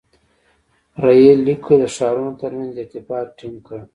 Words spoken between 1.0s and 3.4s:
•رېل لیکو د ښارونو تر منځ ارتباط